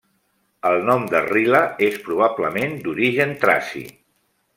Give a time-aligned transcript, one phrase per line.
[0.69, 3.83] El nom de Rila és probablement d'origen traci.